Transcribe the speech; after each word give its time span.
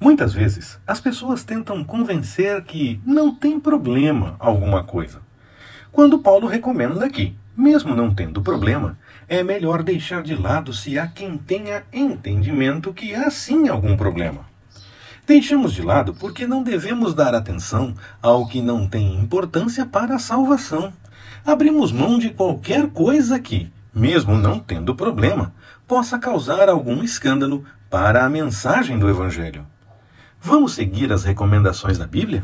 Muitas 0.00 0.32
vezes, 0.32 0.78
as 0.86 1.00
pessoas 1.00 1.42
tentam 1.42 1.82
convencer 1.82 2.62
que 2.62 3.00
não 3.04 3.34
tem 3.34 3.58
problema 3.58 4.36
alguma 4.38 4.84
coisa. 4.84 5.20
Quando 5.90 6.20
Paulo 6.20 6.46
recomenda 6.46 7.10
que, 7.10 7.36
mesmo 7.56 7.96
não 7.96 8.14
tendo 8.14 8.40
problema, 8.40 8.96
é 9.26 9.42
melhor 9.42 9.82
deixar 9.82 10.22
de 10.22 10.36
lado 10.36 10.72
se 10.72 10.96
há 10.96 11.08
quem 11.08 11.36
tenha 11.36 11.82
entendimento 11.92 12.94
que 12.94 13.12
há 13.12 13.28
sim 13.28 13.68
algum 13.68 13.96
problema. 13.96 14.46
Deixamos 15.26 15.72
de 15.74 15.82
lado 15.82 16.14
porque 16.14 16.46
não 16.46 16.62
devemos 16.62 17.12
dar 17.12 17.34
atenção 17.34 17.92
ao 18.22 18.46
que 18.46 18.62
não 18.62 18.86
tem 18.86 19.16
importância 19.16 19.84
para 19.84 20.14
a 20.14 20.20
salvação. 20.20 20.92
Abrimos 21.44 21.90
mão 21.90 22.20
de 22.20 22.30
qualquer 22.30 22.86
coisa 22.90 23.40
que, 23.40 23.70
mesmo 23.92 24.38
não 24.38 24.60
tendo 24.60 24.94
problema, 24.94 25.52
possa 25.88 26.20
causar 26.20 26.68
algum 26.68 27.02
escândalo 27.02 27.64
para 27.90 28.24
a 28.24 28.28
mensagem 28.28 28.96
do 28.96 29.10
Evangelho. 29.10 29.66
Vamos 30.48 30.72
seguir 30.72 31.12
as 31.12 31.24
recomendações 31.24 31.98
da 31.98 32.06
Bíblia? 32.06 32.42